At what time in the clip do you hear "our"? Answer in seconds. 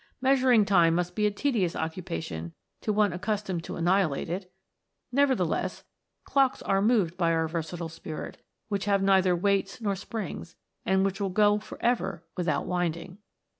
7.31-7.47